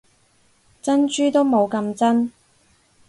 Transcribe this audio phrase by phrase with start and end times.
[0.81, 2.31] 珍珠都冇咁真